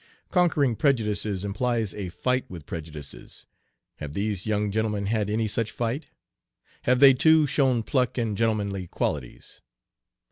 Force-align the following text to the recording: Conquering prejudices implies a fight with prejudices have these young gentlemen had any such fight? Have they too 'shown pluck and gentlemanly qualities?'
Conquering 0.31 0.75
prejudices 0.77 1.45
implies 1.45 1.93
a 1.93 2.09
fight 2.09 2.49
with 2.49 2.65
prejudices 2.65 3.45
have 3.97 4.13
these 4.13 4.47
young 4.47 4.71
gentlemen 4.71 5.05
had 5.05 5.29
any 5.29 5.47
such 5.47 5.69
fight? 5.69 6.07
Have 6.85 6.99
they 6.99 7.13
too 7.13 7.45
'shown 7.45 7.83
pluck 7.83 8.17
and 8.17 8.35
gentlemanly 8.35 8.87
qualities?' 8.87 9.61